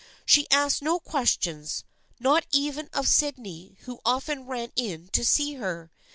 She 0.25 0.49
asked 0.49 0.81
no 0.81 0.99
questions, 0.99 1.83
not 2.19 2.47
even 2.49 2.89
of 2.91 3.07
Sydney 3.07 3.77
who 3.81 3.99
often 4.03 4.47
ran 4.47 4.71
in 4.75 5.09
to 5.09 5.23
see 5.23 5.53
her. 5.57 5.91